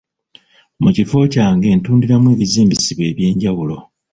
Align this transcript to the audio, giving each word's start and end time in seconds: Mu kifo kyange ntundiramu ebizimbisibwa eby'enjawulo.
Mu 0.81 0.89
kifo 0.95 1.17
kyange 1.33 1.69
ntundiramu 1.75 2.27
ebizimbisibwa 2.33 3.03
eby'enjawulo. 3.11 3.77